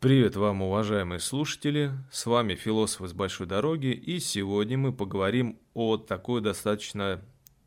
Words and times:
Привет 0.00 0.34
вам, 0.34 0.62
уважаемые 0.62 1.20
слушатели! 1.20 1.92
С 2.10 2.24
вами 2.24 2.54
философ 2.54 3.02
из 3.02 3.12
большой 3.12 3.46
дороги, 3.46 3.88
и 3.88 4.18
сегодня 4.18 4.78
мы 4.78 4.94
поговорим 4.94 5.58
о 5.74 5.98
такой 5.98 6.40
достаточно 6.40 7.20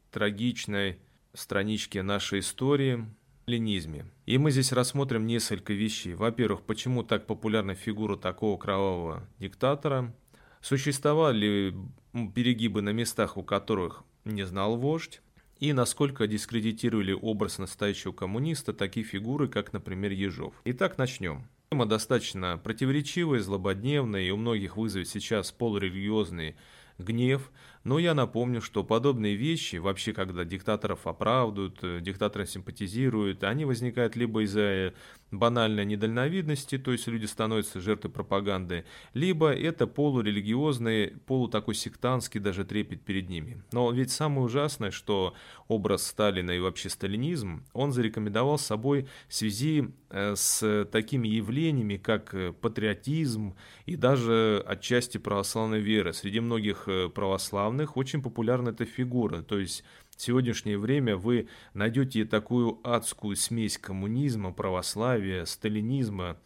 трагичной 0.09 0.97
страничке 1.35 2.01
нашей 2.01 2.39
истории– 2.39 3.05
ленизме. 3.45 4.07
И 4.25 4.39
мы 4.39 4.49
здесь 4.49 4.71
рассмотрим 4.71 5.27
несколько 5.27 5.73
вещей. 5.73 6.15
Во-первых, 6.15 6.63
почему 6.63 7.03
так 7.03 7.27
популярна 7.27 7.75
фигура 7.75 8.17
такого 8.17 8.57
кровавого 8.57 9.29
диктатора? 9.37 10.11
Существовали 10.59 11.37
ли 11.37 12.29
перегибы 12.33 12.81
на 12.81 12.93
местах, 12.93 13.37
у 13.37 13.43
которых 13.43 14.01
не 14.25 14.43
знал 14.43 14.75
вождь? 14.75 15.21
И 15.59 15.71
насколько 15.71 16.25
дискредитировали 16.25 17.11
образ 17.11 17.59
настоящего 17.59 18.11
коммуниста 18.11 18.73
такие 18.73 19.05
фигуры, 19.05 19.47
как, 19.47 19.71
например, 19.71 20.13
Ежов. 20.13 20.55
Итак, 20.65 20.97
начнем. 20.97 21.47
Тема 21.73 21.87
достаточно 21.87 22.59
противоречивая, 22.63 23.39
злободневная 23.39 24.21
и 24.21 24.29
у 24.29 24.37
многих 24.37 24.77
вызовет 24.77 25.09
сейчас 25.09 25.51
полурелигиозный 25.51 26.55
гнев, 26.99 27.49
но 27.83 27.99
я 27.99 28.13
напомню, 28.13 28.61
что 28.61 28.83
подобные 28.83 29.35
вещи, 29.35 29.75
вообще 29.75 30.13
когда 30.13 30.45
диктаторов 30.45 31.05
оправдывают, 31.05 31.79
э, 31.83 31.99
диктаторам 32.01 32.47
симпатизируют, 32.47 33.43
они 33.43 33.65
возникают 33.65 34.15
либо 34.15 34.43
из-за 34.43 34.61
э, 34.61 34.91
банальной 35.31 35.85
недальновидности, 35.85 36.77
то 36.77 36.93
есть 36.93 37.07
люди 37.07 37.25
становятся 37.25 37.81
жертвой 37.81 38.11
пропаганды, 38.11 38.85
либо 39.13 39.53
это 39.53 39.85
полурелигиозный, 39.85 41.13
полутакой 41.25 41.75
сектантский 41.75 42.39
даже 42.39 42.63
трепет 42.63 43.01
перед 43.01 43.29
ними. 43.29 43.61
Но 43.73 43.91
ведь 43.91 44.11
самое 44.11 44.45
ужасное, 44.45 44.91
что 44.91 45.33
образ 45.67 46.07
Сталина 46.07 46.51
и 46.51 46.59
вообще 46.59 46.89
сталинизм, 46.89 47.65
он 47.73 47.91
зарекомендовал 47.91 48.57
собой 48.57 49.07
в 49.27 49.33
связи 49.33 49.89
э, 50.09 50.35
с 50.37 50.87
такими 50.89 51.27
явлениями, 51.27 51.97
как 51.97 52.33
патриотизм 52.61 53.55
и 53.85 53.97
даже 53.97 54.63
отчасти 54.65 55.17
православной 55.17 55.81
веры. 55.81 56.13
Среди 56.13 56.39
многих 56.39 56.87
православных 57.13 57.72
основных 57.73 57.97
очень 57.97 58.21
популярна 58.21 58.69
эта 58.69 58.85
фигура. 58.85 59.41
То 59.41 59.57
есть 59.57 59.83
в 60.15 60.21
сегодняшнее 60.21 60.77
время 60.77 61.17
вы 61.17 61.47
найдете 61.73 62.25
такую 62.25 62.79
адскую 62.83 63.35
смесь 63.35 63.77
коммунизма, 63.77 64.53
православия, 64.53 65.45
сталинизма 65.45 66.37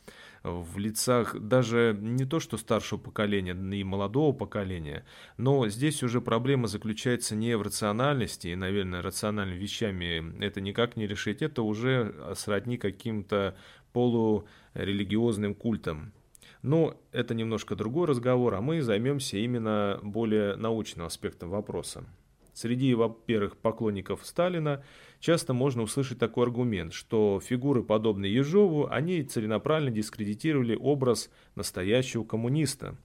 в 0.44 0.78
лицах 0.78 1.38
даже 1.38 1.98
не 2.00 2.23
то 2.23 2.39
что 2.39 2.58
старшего 2.58 3.00
поколения, 3.00 3.53
но 3.53 3.75
и 3.75 3.83
молодого 3.83 4.31
поколения, 4.31 5.03
но 5.36 5.67
здесь 5.67 6.03
уже 6.03 6.22
проблема 6.22 6.67
заключается 6.67 7.36
не 7.36 7.58
в 7.58 7.61
рациональности, 7.61 8.48
и, 8.48 8.55
наверное, 8.55 9.02
рациональными 9.02 9.59
вещами 9.59 10.42
это 10.42 10.61
никак 10.61 10.95
не 10.95 11.05
решить, 11.08 11.42
это 11.42 11.64
уже 11.64 12.14
сродни 12.36 12.78
каким-то 12.78 13.58
полурелигиозным 13.92 15.53
культам. 15.53 16.14
Но 16.61 17.00
это 17.11 17.33
немножко 17.33 17.75
другой 17.75 18.08
разговор, 18.08 18.55
а 18.55 18.61
мы 18.61 18.81
займемся 18.81 19.38
именно 19.38 20.00
более 20.02 20.55
научным 20.55 21.05
аспектом 21.05 21.49
вопроса. 21.49 22.05
Среди, 22.53 22.95
во-первых, 22.95 23.55
поклонников 23.58 24.25
Сталина 24.25 24.83
часто 25.19 25.53
можно 25.53 25.83
услышать 25.83 26.17
такой 26.17 26.45
аргумент, 26.45 26.91
что 26.91 27.39
фигуры, 27.39 27.83
подобные 27.83 28.33
Ежову, 28.33 28.88
они 28.89 29.22
целенаправленно 29.23 29.91
дискредитировали 29.91 30.75
образ 30.75 31.30
настоящего 31.53 32.23
коммуниста. 32.23 32.95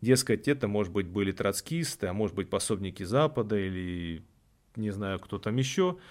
Дескать, 0.00 0.48
это, 0.48 0.66
может 0.66 0.92
быть, 0.94 1.08
были 1.08 1.30
троцкисты, 1.30 2.06
а 2.06 2.14
может 2.14 2.34
быть, 2.34 2.48
пособники 2.48 3.02
Запада 3.02 3.58
или 3.58 4.22
не 4.76 4.90
знаю, 4.90 5.18
кто 5.20 5.38
там 5.38 5.56
еще– 5.56 5.98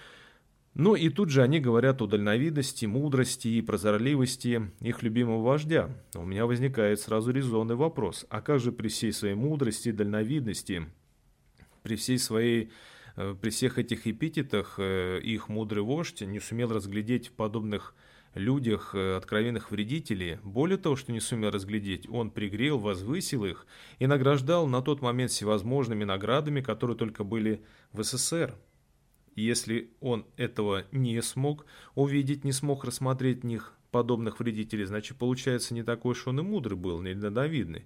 ну 0.74 0.94
и 0.94 1.10
тут 1.10 1.28
же 1.28 1.42
они 1.42 1.60
говорят 1.60 2.00
о 2.00 2.06
дальновидности, 2.06 2.86
мудрости 2.86 3.48
и 3.48 3.60
прозорливости 3.60 4.70
их 4.80 5.02
любимого 5.02 5.42
вождя. 5.42 5.90
У 6.14 6.24
меня 6.24 6.46
возникает 6.46 6.98
сразу 6.98 7.30
резонный 7.30 7.74
вопрос. 7.74 8.24
А 8.30 8.40
как 8.40 8.58
же 8.58 8.72
при 8.72 8.88
всей 8.88 9.12
своей 9.12 9.34
мудрости 9.34 9.90
и 9.90 9.92
дальновидности, 9.92 10.86
при 11.82 11.96
всей 11.96 12.18
своей 12.18 12.70
э, 13.16 13.34
при 13.38 13.50
всех 13.50 13.78
этих 13.78 14.06
эпитетах 14.06 14.76
э, 14.78 15.20
их 15.22 15.50
мудрый 15.50 15.82
вождь 15.82 16.22
не 16.22 16.40
сумел 16.40 16.72
разглядеть 16.72 17.28
в 17.28 17.32
подобных 17.32 17.94
людях 18.34 18.94
э, 18.94 19.16
откровенных 19.16 19.72
вредителей. 19.72 20.38
Более 20.42 20.78
того, 20.78 20.96
что 20.96 21.12
не 21.12 21.20
сумел 21.20 21.50
разглядеть, 21.50 22.08
он 22.08 22.30
пригрел, 22.30 22.78
возвысил 22.78 23.44
их 23.44 23.66
и 23.98 24.06
награждал 24.06 24.66
на 24.66 24.80
тот 24.80 25.02
момент 25.02 25.32
всевозможными 25.32 26.04
наградами, 26.04 26.62
которые 26.62 26.96
только 26.96 27.24
были 27.24 27.62
в 27.92 28.02
СССР. 28.02 28.56
Если 29.34 29.90
он 30.00 30.26
этого 30.36 30.84
не 30.92 31.20
смог 31.22 31.66
увидеть, 31.94 32.44
не 32.44 32.52
смог 32.52 32.84
рассмотреть 32.84 33.42
в 33.42 33.46
них 33.46 33.74
подобных 33.90 34.40
вредителей, 34.40 34.84
значит, 34.84 35.16
получается, 35.16 35.74
не 35.74 35.82
такой 35.82 36.12
уж 36.12 36.26
он 36.26 36.40
и 36.40 36.42
мудрый 36.42 36.76
был, 36.76 37.00
не 37.00 37.14
недовидный. 37.14 37.84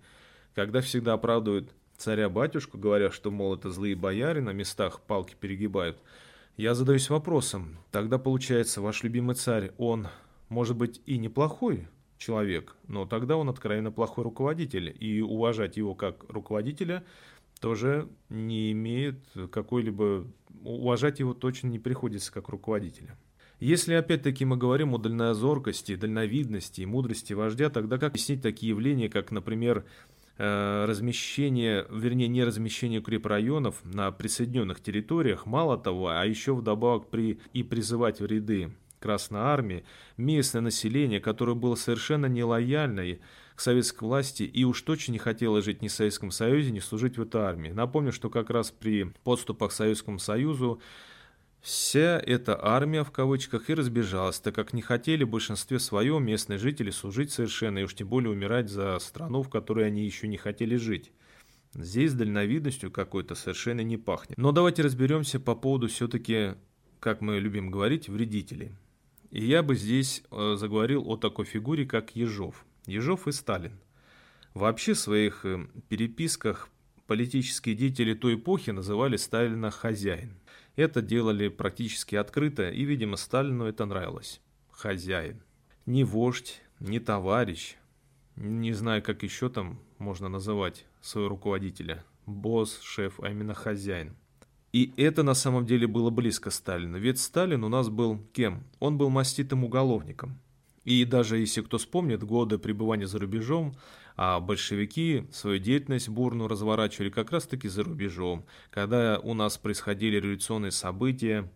Когда 0.55 0.81
всегда 0.81 1.15
оправдывают 1.15 1.73
царя-батюшку, 1.97 2.79
говоря, 2.79 3.11
что, 3.11 3.31
мол, 3.31 3.55
это 3.55 3.71
злые 3.71 3.97
бояре 3.97 4.41
на 4.41 4.51
местах 4.51 5.01
палки 5.01 5.37
перегибают, 5.39 5.99
я 6.57 6.75
задаюсь 6.75 7.11
вопросом, 7.11 7.77
тогда, 7.91 8.19
получается, 8.19 8.81
ваш 8.81 9.03
любимый 9.03 9.35
царь, 9.35 9.73
он, 9.77 10.09
может 10.49 10.77
быть, 10.77 11.03
и 11.05 11.19
неплохой 11.19 11.87
человек, 12.19 12.77
но 12.89 13.05
тогда 13.05 13.37
он 13.37 13.49
откровенно 13.49 13.93
плохой 13.93 14.25
руководитель, 14.25 14.95
и 14.99 15.21
уважать 15.21 15.77
его 15.77 15.95
как 15.95 16.25
руководителя 16.29 17.05
тоже 17.61 18.09
не 18.29 18.73
имеет 18.73 19.19
какой-либо 19.51 20.27
уважать 20.63 21.21
его 21.21 21.35
точно 21.35 21.69
не 21.69 21.79
приходится 21.79 22.33
как 22.33 22.49
руководителя. 22.49 23.17
Если 23.59 23.95
опять-таки 23.95 24.45
мы 24.45 24.57
говорим 24.57 24.95
о 24.95 24.99
дальнозоркости, 24.99 25.97
дальновидности 25.97 26.83
и 26.83 26.87
мудрости 26.87 27.33
вождя, 27.33 27.71
тогда 27.71 27.97
как 27.97 28.13
объяснить 28.13 28.43
такие 28.43 28.71
явления, 28.71 29.09
как, 29.09 29.31
например, 29.31 29.87
э, 30.37 30.85
размещение, 30.87 31.87
вернее, 31.91 32.29
не 32.29 32.45
размещение 32.45 33.01
укрепрайонов 33.01 33.83
на 33.85 34.11
присоединенных 34.13 34.83
территориях, 34.83 35.47
мало 35.47 35.79
того, 35.79 36.09
а 36.09 36.25
еще 36.27 36.55
вдобавок 36.55 37.09
при, 37.09 37.41
и 37.55 37.63
призывать 37.63 38.21
в 38.21 38.27
ряды 38.27 38.73
Красной 38.99 39.41
Армии 39.41 39.85
местное 40.19 40.61
население, 40.61 41.21
которое 41.21 41.55
было 41.55 41.77
совершенно 41.77 42.27
нелояльно 42.27 43.01
к 43.57 43.61
советской 43.61 44.05
власти 44.05 44.45
и 44.45 44.65
уж 44.65 44.83
точно 44.83 45.13
не 45.13 45.19
хотело 45.19 45.63
жить 45.63 45.83
ни 45.83 45.89
в 45.89 45.93
Советском 45.93 46.31
Союзе, 46.31 46.71
ни 46.71 46.79
служить 46.79 47.19
в 47.19 47.23
этой 47.23 47.41
армии. 47.41 47.71
Напомню, 47.71 48.13
что 48.13 48.31
как 48.31 48.51
раз 48.51 48.71
при 48.71 49.13
подступах 49.25 49.71
к 49.71 49.75
Советскому 49.75 50.19
Союзу 50.19 50.81
Вся 51.67 52.23
эта 52.25 52.57
армия 52.65 53.03
в 53.03 53.11
кавычках 53.11 53.71
и 53.71 53.75
разбежалась, 53.75 54.39
так 54.39 54.55
как 54.55 54.73
не 54.73 54.83
хотели 54.83 55.25
в 55.25 55.31
большинстве 55.31 55.81
своем 55.81 56.25
местные 56.25 56.59
жители 56.61 56.91
служить 56.91 57.33
совершенно, 57.33 57.79
и 57.81 57.83
уж 57.83 57.95
тем 57.95 58.07
более 58.07 58.31
умирать 58.31 58.69
за 58.69 58.97
страну, 59.01 59.43
в 59.43 59.49
которой 59.49 59.87
они 59.87 60.05
еще 60.05 60.29
не 60.29 60.37
хотели 60.37 60.77
жить. 60.77 61.11
Здесь 61.75 62.15
дальновидностью 62.15 62.93
какой-то 62.93 63.35
совершенно 63.35 63.81
не 63.81 63.97
пахнет. 63.97 64.39
Но 64.39 64.53
давайте 64.53 64.83
разберемся 64.83 65.41
по 65.41 65.57
поводу 65.57 65.89
все-таки, 65.89 66.55
как 67.01 67.21
мы 67.21 67.41
любим 67.41 67.71
говорить, 67.73 68.09
вредителей. 68.09 68.73
И 69.31 69.45
я 69.45 69.63
бы 69.63 69.75
здесь 69.75 70.23
э, 70.31 70.55
заговорил 70.57 71.09
о 71.09 71.17
такой 71.17 71.47
фигуре, 71.47 71.85
как 71.85 72.15
Ежов. 72.15 72.66
Ежов 72.87 73.29
и 73.29 73.33
Сталин. 73.33 73.79
Вообще 74.55 74.95
в 74.95 74.99
своих 74.99 75.45
э, 75.45 75.67
переписках 75.89 76.69
политические 77.07 77.75
деятели 77.75 78.15
той 78.15 78.37
эпохи 78.37 78.71
называли 78.71 79.17
Сталина 79.17 79.71
«хозяин». 79.71 80.39
Это 80.77 81.03
делали 81.03 81.49
практически 81.49 82.17
открыто, 82.17 82.69
и, 82.69 82.85
видимо, 82.85 83.17
Сталину 83.17 83.65
это 83.65 83.87
нравилось. 83.87 84.41
Хозяин. 84.71 85.43
Не 85.87 86.05
вождь, 86.05 86.61
не 86.81 87.01
товарищ, 87.01 87.77
не 88.37 88.73
знаю, 88.73 89.03
как 89.03 89.23
еще 89.23 89.49
там 89.49 89.79
можно 89.99 90.29
называть 90.29 90.85
своего 91.01 91.31
руководителя. 91.31 92.05
Босс, 92.27 92.81
шеф, 92.83 93.21
а 93.21 93.31
именно 93.31 93.55
хозяин. 93.55 94.17
И 94.73 94.93
это 94.99 95.23
на 95.23 95.33
самом 95.33 95.65
деле 95.65 95.87
было 95.87 96.11
близко 96.11 96.51
Сталину. 96.51 96.99
Ведь 96.99 97.19
Сталин 97.19 97.65
у 97.65 97.69
нас 97.69 97.89
был 97.89 98.19
кем? 98.35 98.65
Он 98.79 98.99
был 98.99 99.09
маститым 99.09 99.65
уголовником. 99.65 100.39
И 100.87 101.05
даже 101.05 101.39
если 101.39 101.63
кто 101.63 101.79
вспомнит 101.79 102.23
годы 102.23 102.59
пребывания 102.59 103.09
за 103.09 103.19
рубежом, 103.19 103.75
а 104.17 104.39
большевики 104.39 105.25
свою 105.33 105.59
деятельность 105.59 106.09
бурную 106.09 106.49
разворачивали 106.49 107.11
как 107.11 107.33
раз-таки 107.33 107.67
за 107.67 107.83
рубежом, 107.83 108.47
когда 108.71 109.19
у 109.19 109.35
нас 109.35 109.59
происходили 109.59 110.17
революционные 110.17 110.71
события. 110.71 111.51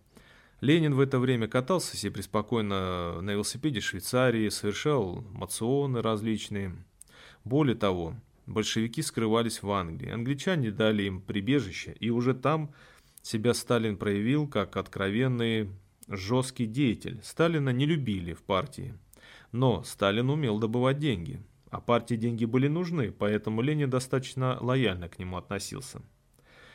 Ленин 0.61 0.95
в 0.95 1.01
это 1.01 1.21
время 1.21 1.47
катался 1.47 1.97
себе 1.97 2.11
преспокойно 2.11 3.23
на 3.23 3.31
велосипеде 3.31 3.79
в 3.79 3.85
Швейцарии, 3.85 4.49
совершал 4.49 5.25
мационы 5.31 6.03
различные. 6.03 6.75
Более 7.45 7.77
того, 7.77 8.17
большевики 8.47 9.01
скрывались 9.01 9.63
в 9.63 9.71
Англии, 9.71 10.11
англичане 10.11 10.73
дали 10.73 11.05
им 11.05 11.23
прибежище, 11.23 11.97
и 12.01 12.11
уже 12.11 12.35
там 12.35 12.75
себя 13.23 13.55
Сталин 13.55 13.97
проявил 13.97 14.49
как 14.49 14.77
откровенный 14.77 15.71
жесткий 16.09 16.67
деятель. 16.67 17.21
Сталина 17.23 17.71
не 17.71 17.87
любили 17.87 18.35
в 18.35 18.43
партии. 18.43 18.93
Но 19.53 19.83
Сталин 19.83 20.31
умел 20.31 20.59
добывать 20.59 20.99
деньги, 20.99 21.43
а 21.71 21.81
партии 21.81 22.15
деньги 22.15 22.45
были 22.45 22.69
нужны, 22.69 23.11
поэтому 23.11 23.63
Ленин 23.63 23.91
достаточно 23.91 24.59
лояльно 24.61 25.09
к 25.09 25.19
нему 25.19 25.37
относился. 25.37 26.03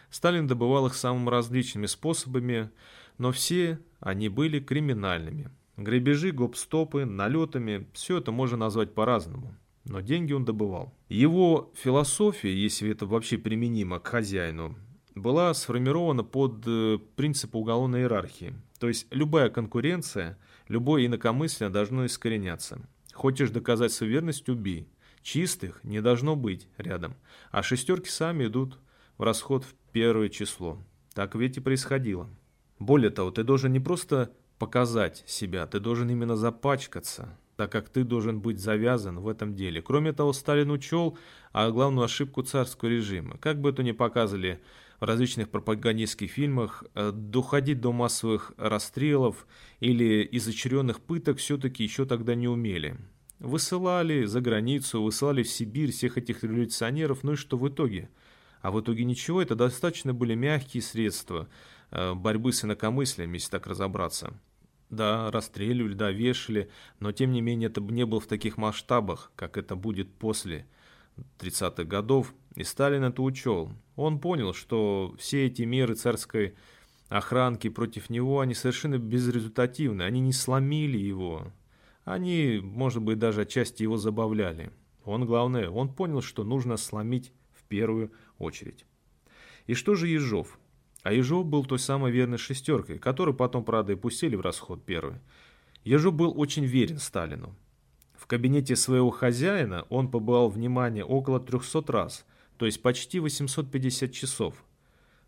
Сталин 0.09 0.47
добывал 0.47 0.87
их 0.87 0.95
самыми 0.95 1.29
различными 1.29 1.85
способами, 1.85 2.69
но 3.17 3.31
все 3.31 3.79
они 3.99 4.29
были 4.29 4.59
криминальными. 4.59 5.49
Грабежи, 5.77 6.31
гоп-стопы, 6.31 7.05
налетами– 7.05 7.87
все 7.93 8.17
это 8.17 8.31
можно 8.31 8.57
назвать 8.57 8.93
по-разному. 8.93 9.55
но 9.83 9.99
деньги 9.99 10.33
он 10.33 10.45
добывал. 10.45 10.93
Его 11.09 11.71
философия, 11.75 12.53
если 12.53 12.89
это 12.89 13.05
вообще 13.05 13.37
применимо 13.37 13.99
к 13.99 14.07
хозяину, 14.07 14.75
была 15.15 15.53
сформирована 15.53 16.23
под 16.23 16.63
э, 16.67 16.99
принципы 17.15 17.57
уголовной 17.57 18.01
иерархии. 18.01 18.53
То 18.79 18.89
есть 18.89 19.07
любая 19.11 19.49
конкуренция, 19.49 20.37
любое 20.67 21.05
инакомыслие 21.05 21.69
должно 21.69 22.05
искореняться. 22.05 22.81
Хочешь 23.13 23.49
доказать 23.49 23.93
свою 23.93 24.11
верность– 24.11 24.49
убей. 24.49 24.89
Чистых 25.21 25.83
не 25.83 26.01
должно 26.01 26.35
быть 26.35 26.67
рядом. 26.77 27.15
А 27.49 27.63
шестерки 27.63 28.09
сами 28.09 28.45
идут 28.45 28.77
в 29.17 29.23
расход 29.23 29.63
в 29.63 29.73
первое 29.91 30.29
число. 30.29 30.77
Так 31.13 31.33
ведь 31.33 31.57
и 31.57 31.61
происходило. 31.61 32.29
Более 32.77 33.09
того, 33.09 33.31
ты 33.31 33.43
должен 33.43 33.71
не 33.71 33.79
просто 33.79 34.33
показать 34.59 35.23
себя, 35.25 35.65
ты 35.65 35.79
должен 35.79 36.09
именно 36.09 36.35
запачкаться, 36.35 37.37
так 37.55 37.71
как 37.71 37.89
ты 37.89 38.03
должен 38.03 38.41
быть 38.41 38.59
завязан 38.59 39.19
в 39.19 39.29
этом 39.29 39.55
деле. 39.55 39.81
Кроме 39.81 40.11
того, 40.11 40.33
Сталин 40.33 40.71
учел 40.71 41.17
а 41.53 41.71
главную 41.71 42.03
ошибку 42.03 42.41
царского 42.41 42.89
режима. 42.89 43.37
Как 43.37 43.61
бы 43.61 43.69
это 43.69 43.81
ни 43.81 43.93
показывали 43.93 44.61
в 44.99 45.03
различных 45.03 45.49
пропагандистских 45.49 46.31
фильмах, 46.31 46.83
э, 46.93 47.11
доходить 47.13 47.81
до 47.81 47.91
массовых 47.91 48.53
расстрелов 48.57 49.47
или 49.79 50.27
изощренных 50.31 51.01
пыток 51.01 51.37
все-таки 51.37 51.83
еще 51.83 52.05
тогда 52.05 52.35
не 52.35 52.47
умели. 52.47 52.97
Высылали 53.39 54.25
за 54.25 54.41
границу, 54.41 55.03
высылали 55.03 55.43
в 55.43 55.49
Сибирь 55.49 55.91
всех 55.91 56.17
этих 56.17 56.43
революционеров, 56.43 57.23
ну 57.23 57.33
и 57.33 57.35
что 57.35 57.57
в 57.57 57.67
итоге? 57.67 58.09
А 58.61 58.71
в 58.71 58.79
итоге 58.81 59.03
ничего, 59.03 59.41
это 59.41 59.55
достаточно 59.55 60.13
были 60.13 60.33
мягкие 60.33 60.81
средства 60.81 61.47
э, 61.91 62.13
борьбы 62.13 62.53
с 62.53 62.63
инакомыслием, 62.63 63.33
если 63.33 63.51
так 63.51 63.67
разобраться. 63.67 64.33
Да, 64.89 65.29
расстреливали, 65.31 65.93
да, 65.93 66.11
вешали, 66.11 66.69
но 66.99 67.11
тем 67.11 67.31
не 67.31 67.41
менее 67.41 67.69
это 67.69 67.81
не 67.81 68.05
было 68.05 68.19
в 68.19 68.27
таких 68.27 68.57
масштабах, 68.57 69.31
как 69.35 69.57
это 69.57 69.75
будет 69.75 70.13
после 70.13 70.67
30-х 71.39 71.83
годов, 71.83 72.33
и 72.55 72.63
Сталин 72.63 73.03
это 73.03 73.21
учел. 73.21 73.71
Он 73.95 74.19
понял, 74.19 74.53
что 74.53 75.13
все 75.19 75.45
эти 75.45 75.63
меры 75.63 75.95
царской 75.95 76.55
охранки 77.09 77.69
против 77.69 78.09
него, 78.09 78.39
они 78.39 78.53
совершенно 78.53 78.97
безрезультативны, 78.97 80.03
они 80.03 80.21
не 80.21 80.33
сломили 80.33 80.97
его. 80.97 81.51
Они, 82.05 82.59
может 82.63 83.01
быть, 83.01 83.19
даже 83.19 83.41
отчасти 83.41 83.83
его 83.83 83.97
забавляли. 83.97 84.71
Он, 85.03 85.25
главное, 85.25 85.69
он 85.69 85.93
понял, 85.93 86.21
что 86.21 86.43
нужно 86.43 86.77
сломить 86.77 87.31
в 87.53 87.63
первую 87.63 88.11
очередь. 88.37 88.85
И 89.67 89.73
что 89.73 89.95
же 89.95 90.07
Ежов? 90.07 90.59
А 91.03 91.13
Ежов 91.13 91.45
был 91.45 91.65
той 91.65 91.79
самой 91.79 92.11
верной 92.11 92.37
шестеркой, 92.37 92.99
которую 92.99 93.35
потом, 93.35 93.63
правда, 93.63 93.93
и 93.93 93.95
пустили 93.95 94.35
в 94.35 94.41
расход 94.41 94.83
первый. 94.85 95.19
Ежов 95.83 96.13
был 96.13 96.33
очень 96.39 96.65
верен 96.65 96.97
Сталину. 96.97 97.55
В 98.13 98.27
кабинете 98.27 98.75
своего 98.75 99.11
хозяина 99.11 99.85
он 99.89 100.09
побывал, 100.09 100.49
внимание, 100.49 101.03
около 101.03 101.39
300 101.39 101.91
раз, 101.91 102.25
то 102.57 102.65
есть 102.65 102.81
почти 102.81 103.19
850 103.19 104.11
часов. 104.11 104.63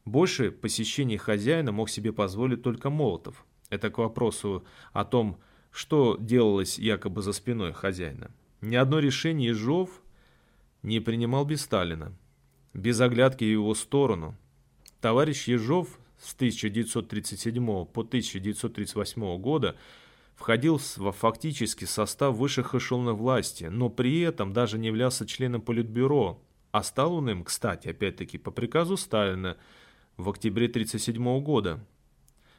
Больше 0.05 0.51
посещений 0.51 1.17
хозяина 1.17 1.71
мог 1.71 1.89
себе 1.89 2.13
позволить 2.13 2.63
только 2.63 2.89
Молотов. 2.89 3.45
Это 3.69 3.89
к 3.89 3.97
вопросу 3.97 4.63
о 4.93 5.03
том, 5.03 5.39
что 5.71 6.17
делалось 6.19 6.79
якобы 6.79 7.21
за 7.21 7.33
спиной 7.33 7.73
хозяина. 7.73 8.31
Ни 8.61 8.75
одно 8.75 8.99
решение 8.99 9.49
Ежов 9.49 10.01
не 10.81 10.99
принимал 10.99 11.45
без 11.45 11.61
Сталина, 11.61 12.13
без 12.73 13.01
оглядки 13.01 13.43
в 13.43 13.51
его 13.51 13.75
сторону. 13.75 14.37
Товарищ 15.01 15.47
Ежов 15.47 15.99
с 16.19 16.33
1937 16.33 17.65
по 17.85 18.01
1938 18.01 19.37
года 19.37 19.75
входил 20.35 20.79
во 20.95 21.11
фактически 21.11 21.85
состав 21.85 22.35
высших 22.35 22.73
эшелонов 22.73 23.17
власти, 23.17 23.65
но 23.65 23.89
при 23.89 24.21
этом 24.21 24.53
даже 24.53 24.79
не 24.79 24.87
являлся 24.87 25.27
членом 25.27 25.61
Политбюро, 25.61 26.41
а 26.77 26.83
стал 26.83 27.15
он 27.15 27.27
им, 27.27 27.43
кстати, 27.43 27.87
опять-таки 27.87 28.37
по 28.37 28.51
приказу 28.51 28.97
Сталина 28.97 29.57
в 30.15 30.29
октябре 30.29 30.67
1937 30.67 31.41
года. 31.41 31.83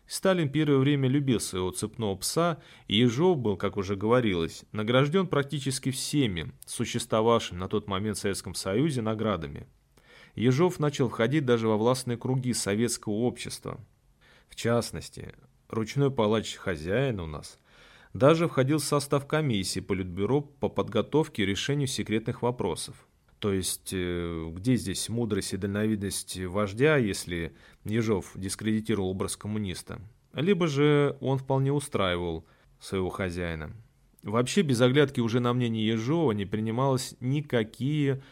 Сталин 0.09 0.51
первое 0.51 0.79
время 0.79 1.09
любил 1.09 1.39
своего 1.39 1.71
цепного 1.71 2.17
пса, 2.17 2.61
и 2.89 2.97
Ежов 2.97 3.39
был, 3.39 3.57
как 3.57 3.77
уже 3.77 3.95
говорилось, 3.95 4.65
награжден 4.73 5.29
практически 5.29 5.93
всеми 5.93 6.53
существовавшими 6.67 7.59
на 7.59 7.69
тот 7.69 7.87
момент 7.87 8.17
в 8.17 8.21
Советском 8.21 8.57
Союзе 8.57 9.03
наградами. 9.03 9.69
Ежов 10.35 10.81
начал 10.81 11.09
входить 11.09 11.45
даже 11.45 11.69
во 11.69 11.77
властные 11.77 12.19
круги 12.19 12.53
советского 12.55 13.13
общества. 13.13 13.79
В 14.49 14.57
частности, 14.57 15.33
ручной 15.69 16.11
палач 16.11 16.57
хозяин 16.57 17.21
у 17.21 17.27
нас 17.27 17.61
даже 18.15 18.49
входил 18.49 18.79
в 18.79 18.85
состав 18.85 19.29
комиссии 19.29 19.79
Политбюро 19.79 20.41
по 20.41 20.69
подготовке 20.69 21.45
и 21.45 21.47
решению 21.47 21.87
секретных 21.87 22.43
вопросов. 22.43 23.08
То 23.39 23.53
есть, 23.53 23.91
э, 23.93 24.51
где 24.53 24.77
здесь 24.77 25.09
мудрость 25.09 25.53
и 25.53 25.57
дальновидность 25.57 26.39
вождя, 26.39 26.97
если 26.97 27.53
Ежов 27.85 28.33
дискредитировал 28.35 29.11
образ 29.11 29.37
коммуниста? 29.37 30.01
Либо 30.33 30.67
же 30.67 31.17
он 31.21 31.39
вполне 31.39 31.73
устраивал 31.73 32.45
своего 32.81 33.11
хозяина. 33.11 33.73
Вообще, 34.23 34.63
без 34.63 34.81
оглядки 34.81 35.21
уже 35.21 35.41
на 35.41 35.53
мнение 35.53 35.87
Ежова 35.87 36.33
не 36.33 36.45
принималось 36.45 37.15
никакие 37.21 38.23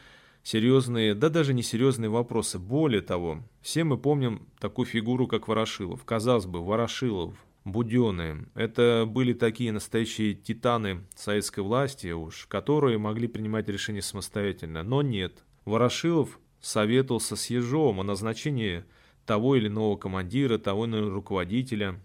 серьезные, 0.43 1.14
да 1.14 1.29
даже 1.29 1.55
не 1.55 1.62
серьезные 1.62 2.08
вопросы. 2.08 2.58
Более 2.58 3.00
того, 3.00 3.43
все 3.62 3.85
мы 3.85 3.99
помним 3.99 4.47
такую 4.58 4.87
фигуру, 4.87 5.26
как 5.26 5.49
Ворошилов. 5.49 6.05
Казалось 6.05 6.47
бы, 6.47 6.64
Ворошилов 6.64 7.35
Буденные. 7.66 8.46
Это 8.54 9.06
были 9.08 9.32
такие 9.32 9.72
настоящие 9.72 10.34
титаны 10.34 11.04
советской 11.16 11.64
власти 11.64 12.12
уж, 12.12 12.46
которые 12.46 12.96
могли 12.96 13.26
принимать 13.26 13.68
решения 13.68 14.02
самостоятельно. 14.02 14.84
Но 14.84 15.02
нет. 15.02 15.42
Ворошилов 15.64 16.38
советовался 16.60 17.34
с 17.34 17.50
Ежовым 17.50 17.98
о 17.98 18.04
назначении 18.04 18.84
того 19.26 19.56
или 19.56 19.66
иного 19.66 19.96
командира, 19.96 20.58
того 20.58 20.84
или 20.84 20.92
иного 20.92 21.10
руководителя. 21.10 22.00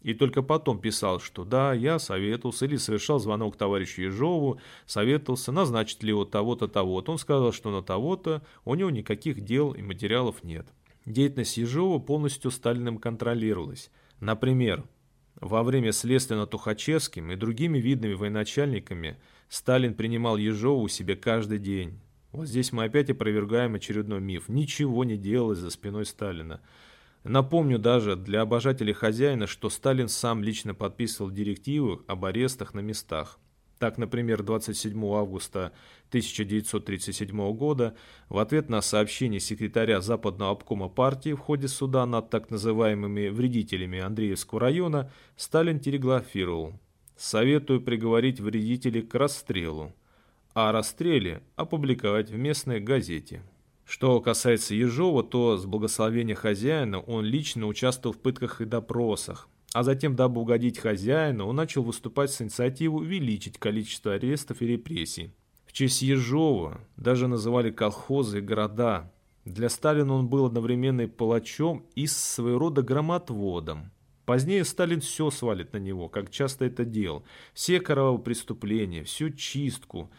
И 0.00 0.14
только 0.14 0.40
потом 0.40 0.80
писал, 0.80 1.20
что 1.20 1.44
да, 1.44 1.74
я 1.74 1.98
советовался, 1.98 2.64
или 2.64 2.76
совершал 2.76 3.18
звонок 3.18 3.58
товарищу 3.58 4.00
Ежову, 4.00 4.60
советовался, 4.86 5.52
назначить 5.52 6.02
ли 6.02 6.08
его 6.08 6.24
того-то, 6.24 6.68
того-то. 6.68 7.12
Он 7.12 7.18
сказал, 7.18 7.52
что 7.52 7.70
на 7.70 7.82
того-то 7.82 8.40
у 8.64 8.74
него 8.74 8.88
никаких 8.88 9.42
дел 9.42 9.72
и 9.72 9.82
материалов 9.82 10.42
нет. 10.42 10.68
Деятельность 11.04 11.58
Ежова 11.58 11.98
полностью 11.98 12.50
Сталиным 12.50 12.96
контролировалась. 12.96 13.90
Например, 14.20 14.84
во 15.42 15.64
время 15.64 15.90
следствия 15.90 16.36
над 16.36 16.50
Тухачевским 16.50 17.32
и 17.32 17.36
другими 17.36 17.78
видными 17.78 18.14
военачальниками 18.14 19.18
Сталин 19.48 19.92
принимал 19.92 20.36
Ежова 20.36 20.80
у 20.80 20.86
себя 20.86 21.16
каждый 21.16 21.58
день. 21.58 21.98
Вот 22.30 22.46
здесь 22.46 22.70
мы 22.70 22.84
опять 22.84 23.10
опровергаем 23.10 23.74
очередной 23.74 24.20
миф. 24.20 24.48
Ничего 24.48 25.02
не 25.02 25.16
делалось 25.18 25.58
за 25.58 25.70
спиной 25.70 26.06
Сталина. 26.06 26.60
Напомню 27.24 27.80
даже 27.80 28.14
для 28.14 28.42
обожателей 28.42 28.92
хозяина, 28.92 29.48
что 29.48 29.68
Сталин 29.68 30.06
сам 30.06 30.44
лично 30.44 30.74
подписывал 30.74 31.32
директивы 31.32 32.00
об 32.06 32.24
арестах 32.24 32.72
на 32.72 32.80
местах. 32.80 33.40
Так, 33.82 33.98
например, 33.98 34.44
27 34.44 34.96
августа 35.12 35.72
1937 36.10 37.52
года 37.52 37.96
в 38.28 38.38
ответ 38.38 38.68
на 38.70 38.80
сообщение 38.80 39.40
секретаря 39.40 40.00
Западного 40.00 40.52
обкома 40.52 40.88
партии 40.88 41.32
в 41.32 41.40
ходе 41.40 41.66
суда 41.66 42.06
над 42.06 42.30
так 42.30 42.48
называемыми 42.52 43.26
вредителями 43.26 43.98
Андреевского 43.98 44.60
района 44.60 45.10
Сталин 45.34 45.80
телеграфировал 45.80 46.78
«Советую 47.16 47.80
приговорить 47.80 48.38
вредителей 48.38 49.02
к 49.02 49.12
расстрелу, 49.16 49.92
а 50.54 50.70
расстреле 50.70 51.42
опубликовать 51.56 52.30
в 52.30 52.38
местной 52.38 52.78
газете». 52.78 53.42
Что 53.84 54.20
касается 54.20 54.76
Ежова, 54.76 55.24
то 55.24 55.56
с 55.56 55.66
благословения 55.66 56.36
хозяина 56.36 57.00
он 57.00 57.24
лично 57.24 57.66
участвовал 57.66 58.14
в 58.14 58.20
пытках 58.20 58.60
и 58.60 58.64
допросах, 58.64 59.48
а 59.72 59.82
затем, 59.82 60.16
дабы 60.16 60.40
угодить 60.40 60.78
хозяину, 60.78 61.46
он 61.46 61.56
начал 61.56 61.82
выступать 61.82 62.30
с 62.30 62.42
инициативой 62.42 63.02
увеличить 63.02 63.58
количество 63.58 64.14
арестов 64.14 64.60
и 64.60 64.66
репрессий. 64.66 65.32
В 65.66 65.72
честь 65.72 66.02
Ежова 66.02 66.80
даже 66.96 67.28
называли 67.28 67.70
колхозы 67.70 68.38
и 68.38 68.42
города. 68.42 69.10
Для 69.46 69.70
Сталина 69.70 70.12
он 70.12 70.28
был 70.28 70.44
одновременно 70.44 71.02
и 71.02 71.06
палачом, 71.06 71.86
и 71.94 72.06
своего 72.06 72.58
рода 72.58 72.82
громотводом. 72.82 73.90
Позднее 74.26 74.64
Сталин 74.64 75.00
все 75.00 75.30
свалит 75.30 75.72
на 75.72 75.78
него, 75.78 76.08
как 76.08 76.30
часто 76.30 76.66
это 76.66 76.84
делал. 76.84 77.24
Все 77.54 77.80
кровавые 77.80 78.22
преступления, 78.22 79.02
всю 79.02 79.30
чистку. 79.30 80.10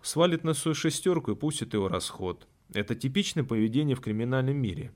Свалит 0.00 0.44
на 0.44 0.54
свою 0.54 0.74
шестерку 0.74 1.32
и 1.32 1.34
пустит 1.34 1.74
его 1.74 1.88
расход. 1.88 2.46
Это 2.72 2.94
типичное 2.94 3.44
поведение 3.44 3.96
в 3.96 4.00
криминальном 4.00 4.56
мире. 4.56 4.92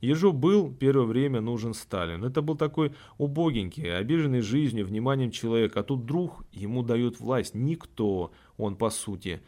Ежу 0.00 0.32
был 0.32 0.72
первое 0.72 1.06
время 1.06 1.40
нужен 1.40 1.74
Сталин. 1.74 2.24
Это 2.24 2.40
был 2.40 2.56
такой 2.56 2.94
убогенький, 3.16 3.92
обиженный 3.94 4.40
жизнью, 4.40 4.86
вниманием 4.86 5.30
человек, 5.30 5.76
а 5.76 5.82
тут 5.82 6.06
друг 6.06 6.44
ему 6.52 6.82
дает 6.82 7.18
власть. 7.18 7.54
Никто, 7.54 8.32
он 8.56 8.76
по 8.76 8.90
сути. 8.90 9.42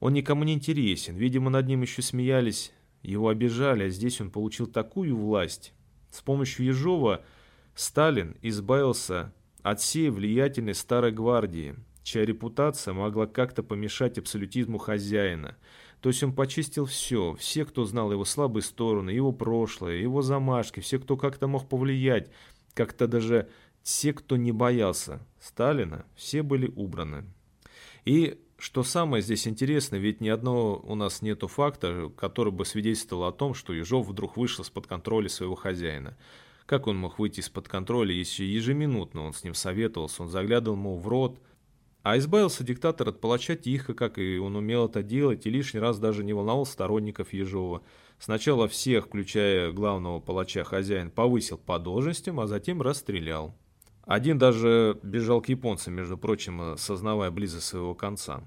Он 0.00 0.14
никому 0.14 0.44
не 0.44 0.54
интересен. 0.54 1.16
Видимо, 1.16 1.50
над 1.50 1.66
ним 1.66 1.82
еще 1.82 2.00
смеялись, 2.02 2.72
его 3.02 3.28
обижали, 3.28 3.84
а 3.84 3.90
здесь 3.90 4.20
он 4.20 4.30
получил 4.30 4.66
такую 4.66 5.16
власть. 5.16 5.74
С 6.10 6.22
помощью 6.22 6.66
Ежова 6.66 7.24
Сталин 7.74 8.36
избавился 8.42 9.32
от 9.62 9.80
всей 9.80 10.10
влиятельной 10.10 10.74
старой 10.74 11.12
гвардии. 11.12 11.76
чья 12.02 12.24
репутация 12.24 12.94
могла 12.94 13.26
как-то 13.26 13.62
помешать 13.62 14.18
абсолютизму 14.18 14.78
хозяина. 14.78 15.56
То 16.02 16.08
есть 16.08 16.22
он 16.24 16.32
почистил 16.32 16.84
все, 16.84 17.36
все, 17.36 17.64
кто 17.64 17.84
знал 17.84 18.10
его 18.10 18.24
слабые 18.24 18.64
стороны, 18.64 19.10
его 19.10 19.30
прошлое, 19.30 19.98
его 19.98 20.20
замашки, 20.20 20.80
все, 20.80 20.98
кто 20.98 21.16
как-то 21.16 21.46
мог 21.46 21.68
повлиять, 21.68 22.28
как-то 22.74 23.06
даже 23.06 23.48
все, 23.84 24.12
кто 24.12 24.36
не 24.36 24.50
боялся 24.50 25.24
Сталина, 25.38 26.04
все 26.16 26.42
были 26.42 26.66
убраны. 26.74 27.24
И 28.04 28.40
что 28.58 28.82
самое 28.82 29.22
здесь 29.22 29.46
интересное, 29.46 30.00
ведь 30.00 30.20
ни 30.20 30.28
одного 30.28 30.80
у 30.84 30.96
нас 30.96 31.22
нету 31.22 31.46
факта, 31.46 32.10
который 32.16 32.52
бы 32.52 32.64
свидетельствовал 32.64 33.26
о 33.26 33.32
том, 33.32 33.54
что 33.54 33.72
Ежов 33.72 34.08
вдруг 34.08 34.36
вышел 34.36 34.64
из-под 34.64 34.88
контроля 34.88 35.28
своего 35.28 35.54
хозяина. 35.54 36.18
Как 36.66 36.88
он 36.88 36.96
мог 36.96 37.20
выйти 37.20 37.38
из-под 37.38 37.68
контроля, 37.68 38.12
если 38.12 38.42
ежеминутно 38.42 39.22
он 39.22 39.34
с 39.34 39.44
ним 39.44 39.54
советовался, 39.54 40.24
он 40.24 40.28
заглядывал 40.28 40.76
ему 40.76 40.98
в 40.98 41.06
рот, 41.06 41.38
а 42.02 42.18
избавился 42.18 42.64
диктатор 42.64 43.08
от 43.08 43.20
палача 43.20 43.54
тихо, 43.54 43.94
как 43.94 44.18
и 44.18 44.38
он 44.38 44.56
умел 44.56 44.86
это 44.86 45.02
делать, 45.02 45.46
и 45.46 45.50
лишний 45.50 45.80
раз 45.80 45.98
даже 45.98 46.24
не 46.24 46.32
волновал 46.32 46.66
сторонников 46.66 47.32
Ежова. 47.32 47.82
Сначала 48.18 48.68
всех, 48.68 49.06
включая 49.06 49.72
главного 49.72 50.20
палача 50.20 50.64
хозяин, 50.64 51.10
повысил 51.10 51.58
по 51.58 51.78
должностям, 51.78 52.40
а 52.40 52.46
затем 52.46 52.82
расстрелял. 52.82 53.54
Один 54.04 54.38
даже 54.38 54.98
бежал 55.02 55.40
к 55.40 55.48
японцам, 55.48 55.94
между 55.94 56.18
прочим, 56.18 56.76
сознавая 56.76 57.30
близость 57.30 57.66
своего 57.66 57.94
конца. 57.94 58.42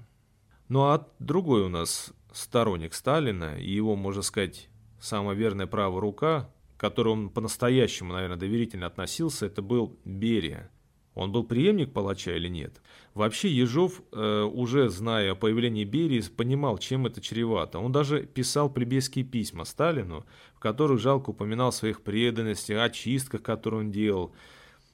Ну 0.68 0.82
а 0.82 1.08
другой 1.18 1.62
у 1.62 1.68
нас 1.68 2.12
сторонник 2.32 2.92
Сталина 2.92 3.58
и 3.58 3.70
его, 3.70 3.96
можно 3.96 4.22
сказать, 4.22 4.68
самая 5.00 5.34
верная 5.34 5.66
правая 5.66 6.00
рука, 6.00 6.50
к 6.76 6.80
которой 6.80 7.08
он 7.08 7.30
по-настоящему, 7.30 8.12
наверное, 8.12 8.36
доверительно 8.36 8.86
относился, 8.86 9.46
это 9.46 9.62
был 9.62 9.98
Берия. 10.04 10.70
Он 11.16 11.32
был 11.32 11.44
преемник 11.44 11.92
палача 11.92 12.36
или 12.36 12.46
нет? 12.46 12.80
Вообще 13.14 13.48
Ежов, 13.48 14.02
э, 14.12 14.42
уже 14.42 14.90
зная 14.90 15.32
о 15.32 15.34
появлении 15.34 15.84
Берии, 15.84 16.20
понимал, 16.20 16.76
чем 16.76 17.06
это 17.06 17.22
чревато. 17.22 17.78
Он 17.78 17.90
даже 17.90 18.26
писал 18.26 18.70
плебейские 18.70 19.24
письма 19.24 19.64
Сталину, 19.64 20.26
в 20.54 20.60
которых 20.60 21.00
жалко 21.00 21.30
упоминал 21.30 21.72
своих 21.72 22.02
преданностях, 22.02 22.84
о 22.84 22.90
чистках, 22.90 23.42
которые 23.42 23.80
он 23.80 23.90
делал, 23.90 24.32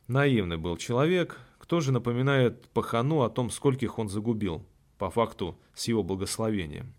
Наивный 0.09 0.59
был 0.59 0.77
человек, 0.77 1.39
кто 1.59 1.81
же 1.81 1.91
напоминает 1.91 2.69
Пахану 2.69 3.23
о 3.23 3.31
том, 3.31 3.51
скольких 3.51 3.99
он 3.99 4.09
загубил, 4.09 4.65
по 4.99 5.11
факту 5.11 5.59
с 5.75 5.89
его 5.89 6.03
благословением. 6.03 6.95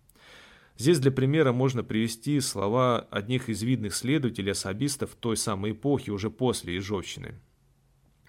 Здесь 0.78 1.00
для 1.00 1.12
примера 1.12 1.52
можно 1.52 1.84
привести 1.84 2.40
слова 2.40 3.08
одних 3.12 3.48
из 3.48 3.62
видных 3.62 3.94
следователей-особистов 3.94 5.16
той 5.16 5.38
самой 5.38 5.72
эпохи, 5.72 6.10
уже 6.10 6.30
после 6.30 6.78
Ижовщины. 6.78 7.40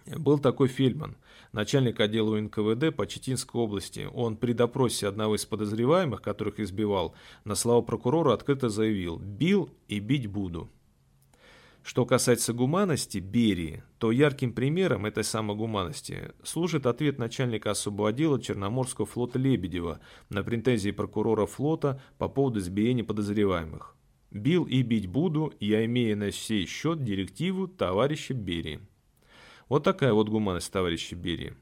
Был 0.06 0.38
такой 0.38 0.68
Фельдман, 0.68 1.16
начальник 1.52 1.99
отдела 1.99 2.38
НКВД 2.38 2.94
по 2.94 3.06
Читинской 3.06 3.61
области. 3.61 4.06
Он 4.12 4.37
при 4.37 4.52
допросе 4.52 5.08
одного 5.08 5.37
из 5.37 5.46
подозреваемых, 5.46 6.20
которых 6.20 6.61
избивал, 6.61 7.14
на 7.44 7.54
слова 7.54 7.80
прокурора 7.80 8.34
открыто 8.34 8.68
заявил 8.68 9.18
«бил 9.18 9.70
и 9.88 10.00
бить 10.00 10.26
буду». 10.26 10.68
Что 11.82 12.06
касается 12.06 12.54
гуманности 12.54 13.18
Берии, 13.18 13.82
то 13.99 14.11
ярким 14.11 14.54
примером 14.54 15.04
этой 15.04 15.23
самой 15.23 15.54
гуманности 15.54 16.32
служит 16.42 16.87
ответ 16.87 17.18
начальника 17.18 17.73
особого 17.73 18.08
отдела 18.08 18.40
Черноморского 18.40 19.06
флота 19.06 19.38
Лебедева 19.38 20.00
на 20.30 20.42
претензии 20.42 20.92
прокурора 20.92 21.44
флота 21.44 22.00
по 22.16 22.28
поводу 22.28 22.61
избиения 22.61 23.04
подозреваемых. 23.04 23.96
«Бил 24.30 24.64
и 24.64 24.82
бить 24.82 25.06
буду, 25.06 25.52
я 25.61 25.84
имею 25.84 26.16
на 26.16 26.32
сей 26.32 26.66
счет 26.66 27.04
директиву 27.04 27.68
товарища 27.68 28.32
Берии». 28.32 28.80
Вот 29.68 29.85
такая 29.85 30.12
вот 30.12 30.28
гуманность 30.28 30.73
товарища 30.73 31.16
Берии. 31.16 31.54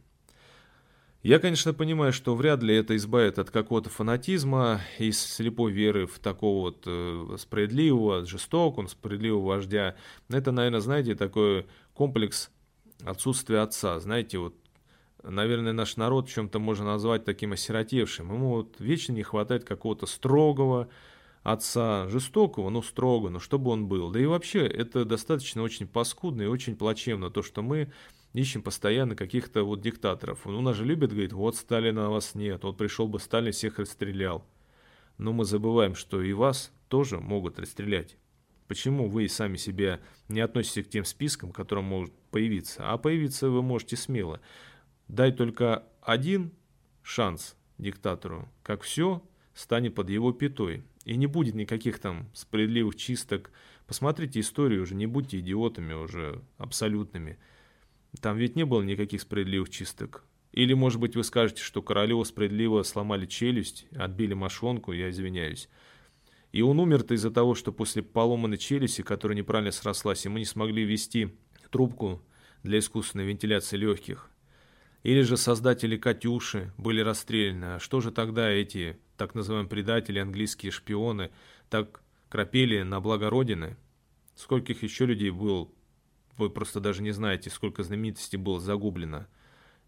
Я, 1.23 1.38
конечно, 1.38 1.73
понимаю, 1.73 2.12
что 2.12 2.35
вряд 2.35 2.64
ли 2.64 2.75
это 2.75 2.97
избавит 2.97 3.38
от 3.38 3.50
какого-то 3.50 3.88
фанатизма 3.90 4.80
и 4.99 5.12
слепой 5.12 5.71
веры 5.71 6.06
в 6.09 6.18
такого 6.18 6.62
вот 6.62 6.82
э, 6.87 7.37
справедливого, 7.38 8.26
жестокого, 8.26 8.88
справедливого 8.88 9.47
вождя. 9.47 9.94
Это, 10.28 10.50
наверное, 10.50 10.80
знаете, 10.80 11.14
такой 11.14 11.66
комплекс 11.94 12.50
отсутствия 13.04 13.61
отца. 13.61 14.00
Знаете, 14.00 14.38
вот, 14.38 14.56
наверное, 15.23 15.73
наш 15.73 15.97
народ 15.97 16.28
в 16.28 16.32
чем-то 16.32 16.59
можно 16.59 16.87
назвать 16.87 17.25
таким 17.25 17.52
осиротевшим. 17.52 18.32
Ему 18.32 18.56
вот 18.56 18.80
вечно 18.80 19.12
не 19.12 19.23
хватает 19.23 19.62
какого-то 19.62 20.06
строгого 20.06 20.88
отца, 21.42 22.08
жестокого, 22.08 22.70
но 22.70 22.82
строго, 22.82 23.30
но 23.30 23.38
чтобы 23.38 23.70
он 23.70 23.87
был. 23.87 24.11
Да 24.11 24.20
и 24.20 24.26
вообще, 24.26 24.66
это 24.66 25.04
достаточно 25.04 25.62
очень 25.62 25.87
паскудно 25.87 26.42
и 26.42 26.46
очень 26.46 26.76
плачевно, 26.76 27.30
то, 27.30 27.42
что 27.42 27.62
мы 27.62 27.92
ищем 28.32 28.62
постоянно 28.62 29.16
каких-то 29.16 29.64
вот 29.64 29.80
диктаторов. 29.80 30.46
У 30.46 30.61
нас 30.61 30.76
же 30.76 30.84
любят, 30.84 31.11
говорит, 31.11 31.32
вот 31.32 31.56
Сталина 31.56 32.11
вас 32.11 32.34
нет, 32.34 32.64
вот 32.64 32.76
пришел 32.76 33.08
бы 33.08 33.18
Сталин, 33.18 33.52
всех 33.52 33.78
расстрелял. 33.78 34.46
Но 35.18 35.32
мы 35.32 35.44
забываем, 35.44 35.94
что 35.94 36.22
и 36.22 36.32
вас 36.32 36.72
тоже 36.88 37.18
могут 37.18 37.58
расстрелять. 37.58 38.16
Почему 38.68 39.08
вы 39.08 39.28
сами 39.28 39.56
себя 39.56 40.00
не 40.28 40.40
относитесь 40.40 40.87
к 40.87 40.90
тем 40.90 41.04
спискам, 41.04 41.52
которые 41.52 41.84
могут 41.84 42.12
появиться? 42.30 42.90
А 42.90 42.96
появиться 42.96 43.50
вы 43.50 43.62
можете 43.62 43.96
смело. 43.96 44.40
Дай 45.08 45.32
только 45.32 45.84
один 46.00 46.52
шанс 47.02 47.56
диктатору, 47.76 48.49
как 48.62 48.82
все 48.82 49.22
станет 49.54 49.94
под 49.94 50.11
его 50.11 50.32
пятой. 50.32 50.82
И 51.04 51.16
не 51.16 51.26
будет 51.26 51.54
никаких 51.54 51.99
там 51.99 52.28
справедливых 52.35 52.97
чисток. 52.97 53.50
Посмотрите 53.87 54.40
историю 54.40 54.82
уже, 54.82 54.94
не 54.94 55.06
будьте 55.06 55.40
идиотами 55.40 55.94
уже 55.94 56.42
абсолютными. 56.59 57.38
Там 58.21 58.37
ведь 58.37 58.56
не 58.56 58.64
было 58.64 58.82
никаких 58.82 59.21
справедливых 59.21 59.71
чисток. 59.71 60.25
Или, 60.52 60.75
может 60.75 61.00
быть, 61.00 61.16
вы 61.16 61.25
скажете, 61.25 61.62
что 61.62 61.82
Королеву 61.82 62.25
справедливо 62.25 62.82
сломали 62.82 63.26
челюсть, 63.26 63.87
отбили 63.97 64.35
мошонку, 64.35 64.92
я 64.92 65.11
извиняюсь. 65.11 65.68
И 66.52 66.61
он 66.61 66.78
умер-то 66.78 67.14
из-за 67.14 67.30
того, 67.30 67.54
что 67.54 67.73
после 67.73 68.02
поломанной 68.02 68.59
челюсти, 68.59 69.00
которая 69.00 69.37
неправильно 69.37 69.73
срослась, 69.73 70.26
ему 70.26 70.37
не 70.37 70.44
смогли 70.44 70.85
ввести 70.85 71.35
трубку 71.71 72.23
для 72.62 72.78
искусственной 72.78 73.25
вентиляции 73.25 73.78
легких. 73.78 74.28
Или 75.02 75.23
же 75.23 75.37
создатели 75.38 75.97
«Катюши» 75.97 76.73
были 76.76 77.00
расстреляны. 77.00 77.76
А 77.76 77.78
что 77.80 78.00
же 78.00 78.12
тогда 78.12 78.50
эти 78.50 78.99
так 79.23 79.37
называемые 79.37 79.71
предатели, 79.71 80.19
английские 80.19 80.73
шпионы, 80.73 81.31
так 81.71 82.02
крапели 82.29 82.83
на 82.83 83.00
благо 83.00 83.31
Родины? 83.31 83.76
Скольких 84.35 84.83
еще 84.83 85.07
людей 85.07 85.31
был 85.31 85.73
вы 86.38 86.50
просто 86.50 86.81
даже 86.81 87.02
не 87.02 87.12
знаете, 87.12 87.49
сколько 87.50 87.85
знаменитостей 87.85 88.37
было 88.37 88.59
загублено. 88.59 89.29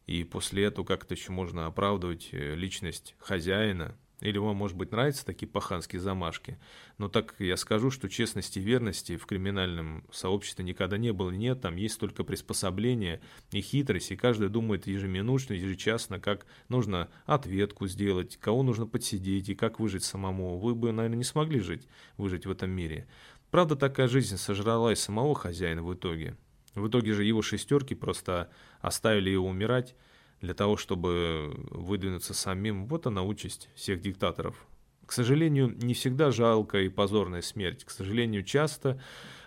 И 0.07 0.23
после 0.23 0.63
этого 0.63 0.85
как-то 0.85 1.15
еще 1.15 1.33
можно 1.33 1.67
оправдывать 1.67 2.29
э, 2.31 2.55
личность 2.55 3.17
хозяина. 3.19 3.97
Или 4.21 4.39
вам, 4.39 4.57
может 4.57 4.77
быть, 4.77 4.93
нравятся 4.93 5.27
такие 5.27 5.49
паханские 5.49 6.01
замашки. 6.01 6.59
Но 6.99 7.09
так 7.09 7.35
я 7.39 7.57
скажу, 7.57 7.91
что 7.91 8.09
честности 8.09 8.59
и 8.59 8.63
верности 8.63 9.17
в 9.17 9.27
криминальном 9.27 10.05
сообществе 10.13 10.65
никогда 10.65 10.97
не 10.97 11.13
было. 11.13 11.31
Нет, 11.31 11.61
там 11.61 11.77
есть 11.77 11.99
только 11.99 12.25
приспособление 12.25 13.21
и 13.51 13.61
хитрость. 13.61 14.13
И 14.13 14.17
каждый 14.17 14.49
думает 14.49 14.87
ежеминутно, 14.87 15.55
ежечасно, 15.55 16.21
как 16.21 16.47
нужно 16.69 17.09
ответку 17.27 17.87
сделать, 17.89 18.37
кого 18.37 18.63
нужно 18.63 18.87
подсидеть 18.87 19.49
и 19.49 19.55
как 19.55 19.81
выжить 19.81 20.05
самому. 20.05 20.59
Вы 20.59 20.75
бы, 20.75 20.93
наверное, 20.93 21.19
не 21.19 21.25
смогли 21.25 21.61
жить, 21.61 21.89
выжить 22.17 22.47
в 22.47 22.51
этом 22.51 22.71
мире. 22.71 23.09
Правда, 23.51 23.77
такая 23.77 24.09
жизнь 24.09 24.37
сожрала 24.37 24.93
и 24.93 24.97
самого 24.97 25.35
хозяина 25.35 25.83
в 25.83 25.93
итоге. 25.93 26.37
В 26.75 26.89
итоге 26.89 27.13
же 27.13 27.25
его 27.25 27.43
шестерки 27.43 27.95
просто 27.95 28.51
оставили 28.81 29.31
его 29.31 29.49
умирать 29.49 29.95
для 30.41 30.55
того, 30.55 30.77
чтобы 30.77 31.55
выдвинуться 31.71 32.35
самим. 32.35 32.87
Вот 32.87 33.07
она 33.07 33.23
участь 33.23 33.69
всех 33.75 34.01
диктаторов. 34.01 34.67
К 35.07 35.13
сожалению, 35.13 35.75
не 35.77 35.95
всегда 35.95 36.31
жалкая 36.31 36.85
и 36.85 36.89
позорная 36.89 37.43
смерть. 37.43 37.85
К 37.85 37.91
сожалению, 37.91 38.43
часто 38.43 39.01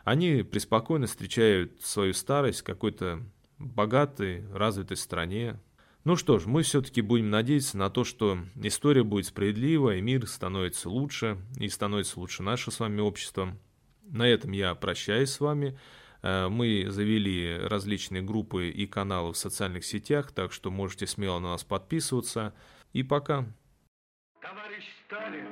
они 0.03 0.43
преспокойно 0.43 1.07
встречают 1.07 1.81
свою 1.81 2.13
старость 2.13 2.61
в 2.61 2.63
какой-то 2.63 3.23
богатой, 3.57 4.45
развитой 4.53 4.97
стране. 4.97 5.59
Ну 6.03 6.15
что 6.15 6.39
ж, 6.39 6.45
мы 6.45 6.61
все-таки 6.61 7.01
будем 7.01 7.29
надеяться 7.29 7.77
на 7.77 7.89
то, 7.89 8.03
что 8.03 8.37
история 8.55 9.03
будет 9.03 9.25
справедлива, 9.25 9.95
и 9.95 10.01
мир 10.01 10.25
становится 10.27 10.89
лучше, 10.89 11.37
и 11.59 11.67
становится 11.67 12.19
лучше 12.19 12.43
наше 12.43 12.71
с 12.71 12.79
вами 12.79 13.01
общество. 13.01 13.57
На 14.03 14.27
этом 14.27 14.51
я 14.51 14.73
прощаюсь 14.75 15.31
с 15.31 15.39
вами. 15.39 15.77
Э, 16.27 16.49
мы 16.49 16.87
завели 16.89 17.57
различные 17.57 18.21
группы 18.21 18.67
и 18.67 18.85
каналы 18.85 19.31
в 19.31 19.37
социальных 19.37 19.85
сетях, 19.85 20.33
так 20.33 20.51
что 20.51 20.69
можете 20.69 21.07
смело 21.07 21.39
на 21.39 21.51
нас 21.51 21.63
подписываться. 21.63 22.53
И 22.91 23.01
пока. 23.01 23.45
Товарищ 24.41 24.83
Сталин, 25.05 25.47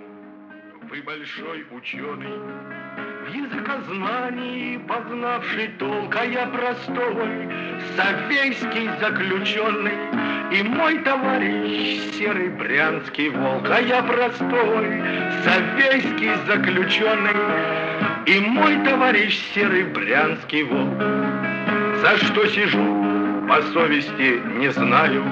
вы 0.90 1.02
большой 1.02 1.66
ученый, 1.72 2.38
в 3.24 3.34
языкознании 3.34 4.78
познавший 4.80 5.70
толк, 5.80 6.14
а 6.14 6.26
я 6.26 6.48
простой, 6.48 7.50
совейский 7.96 8.90
заключенный. 9.00 10.60
И 10.60 10.62
мой 10.62 11.02
товарищ 11.04 12.16
серый 12.16 12.50
брянский 12.50 13.30
волк, 13.30 13.70
а 13.70 13.80
я 13.80 14.04
простой, 14.04 15.02
совейский 15.46 16.36
заключенный. 16.46 18.05
И 18.26 18.40
мой 18.40 18.78
товарищ 18.84 19.40
серый 19.54 19.84
брянский 19.84 20.64
волк, 20.64 21.00
За 22.02 22.18
что 22.18 22.48
сижу, 22.48 23.46
по 23.48 23.62
совести 23.72 24.42
не 24.58 24.70
знаю, 24.70 25.24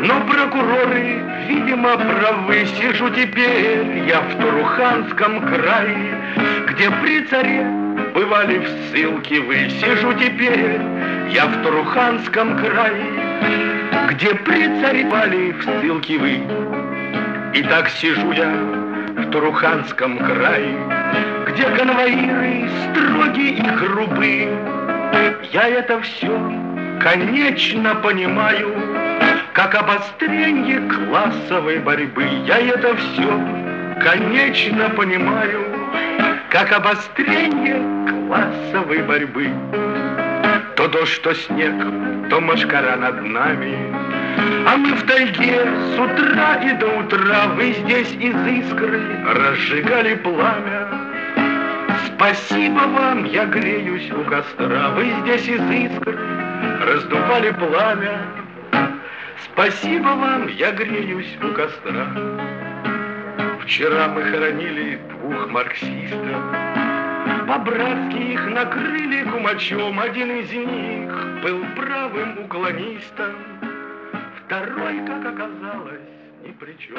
Но 0.00 0.22
прокуроры, 0.22 1.22
видимо, 1.46 1.98
правы 1.98 2.64
Сижу 2.78 3.10
теперь 3.10 4.08
я 4.08 4.22
в 4.22 4.40
Туруханском 4.40 5.46
крае 5.46 6.18
Где 6.68 6.90
при 7.02 7.20
царе 7.26 7.66
бывали 8.14 8.60
в 8.60 8.68
ссылке 8.68 9.40
вы. 9.40 9.68
Сижу 9.68 10.14
теперь 10.14 10.80
я 11.30 11.46
в 11.46 11.62
Туруханском 11.62 12.56
крае 12.56 14.08
Где 14.12 14.34
при 14.36 14.80
царе 14.80 15.04
бывали 15.04 15.52
в 15.52 15.62
ссылке 15.62 16.18
вы. 16.18 16.40
И 17.52 17.62
так 17.62 17.90
сижу 17.90 18.32
я 18.32 18.85
Туруханском 19.30 20.18
крае 20.18 20.76
Где 21.48 21.64
конвоиры 21.70 22.68
строгие 22.90 23.50
и 23.52 23.70
грубые 23.78 24.48
Я 25.52 25.68
это 25.68 26.00
все 26.00 26.66
конечно 27.00 27.94
понимаю 27.96 28.96
как 29.56 29.74
обострение 29.74 30.82
классовой 30.86 31.78
борьбы. 31.78 32.24
Я 32.46 32.58
это 32.58 32.94
все, 32.94 33.40
конечно, 34.02 34.90
понимаю, 34.90 35.64
как 36.50 36.72
обострение 36.72 37.80
классовой 38.06 39.02
борьбы. 39.02 39.50
То 40.76 40.88
дождь, 40.88 41.22
то 41.22 41.32
снег, 41.32 41.72
то 42.28 42.38
машкара 42.42 42.96
над 42.96 43.22
нами, 43.22 43.95
а 44.66 44.76
мы 44.76 44.94
в 44.94 45.06
тайге 45.06 45.64
с 45.94 45.98
утра 45.98 46.56
и 46.56 46.72
до 46.76 46.86
утра 46.98 47.46
Вы 47.54 47.72
здесь 47.72 48.12
из 48.12 48.46
искры 48.46 49.00
разжигали 49.24 50.14
пламя. 50.16 50.88
Спасибо 52.06 52.80
вам, 52.80 53.24
я 53.24 53.46
греюсь 53.46 54.10
у 54.10 54.24
костра, 54.24 54.90
Вы 54.90 55.12
здесь 55.22 55.48
из 55.48 55.70
искры 55.70 56.18
раздували 56.80 57.50
пламя. 57.52 58.18
Спасибо 59.44 60.08
вам, 60.08 60.48
я 60.48 60.72
греюсь 60.72 61.36
у 61.42 61.52
костра. 61.52 62.06
Вчера 63.62 64.08
мы 64.08 64.22
хоронили 64.22 64.98
двух 65.10 65.48
марксистов. 65.50 66.42
По-братски 67.46 68.32
их 68.32 68.46
накрыли 68.46 69.24
кумачом. 69.30 69.98
Один 70.00 70.30
из 70.30 70.52
них 70.52 71.42
был 71.42 71.64
правым 71.76 72.44
уклонистом. 72.44 73.65
Второй, 74.46 75.04
как 75.04 75.26
оказалось, 75.26 76.00
ни 76.44 76.52
при 76.52 76.78
чем. 76.78 76.96